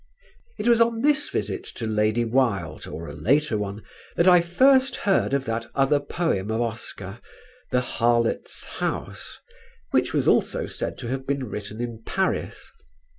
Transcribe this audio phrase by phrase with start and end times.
[0.57, 3.83] It was on this visit to Lady Wilde, or a later one,
[4.15, 7.19] that I first heard of that other poem of Oscar,
[7.69, 9.37] "The Harlot's House,"
[9.91, 12.71] which was also said to have been written in Paris.